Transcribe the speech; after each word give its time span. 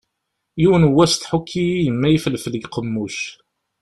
Yiwen 0.61 0.83
n 0.89 0.93
wass 0.95 1.13
tḥukki-yi 1.15 1.77
yemma 1.85 2.07
ifelfel 2.09 2.51
deg 2.53 2.65
uqemmuc. 2.67 3.19